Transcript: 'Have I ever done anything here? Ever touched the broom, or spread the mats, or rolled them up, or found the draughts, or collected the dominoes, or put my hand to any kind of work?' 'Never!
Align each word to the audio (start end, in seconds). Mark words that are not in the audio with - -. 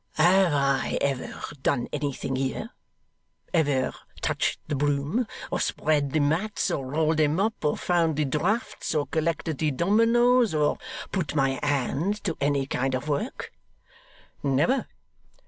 'Have 0.13 0.51
I 0.51 0.97
ever 0.99 1.31
done 1.61 1.87
anything 1.93 2.35
here? 2.35 2.71
Ever 3.53 3.93
touched 4.21 4.57
the 4.67 4.73
broom, 4.73 5.27
or 5.51 5.59
spread 5.59 6.11
the 6.11 6.19
mats, 6.19 6.71
or 6.71 6.87
rolled 6.87 7.17
them 7.17 7.39
up, 7.39 7.63
or 7.63 7.77
found 7.77 8.15
the 8.15 8.25
draughts, 8.25 8.95
or 8.95 9.05
collected 9.05 9.59
the 9.59 9.69
dominoes, 9.69 10.55
or 10.55 10.79
put 11.11 11.35
my 11.35 11.59
hand 11.61 12.23
to 12.23 12.35
any 12.41 12.65
kind 12.65 12.95
of 12.95 13.07
work?' 13.09 13.51
'Never! 14.41 14.87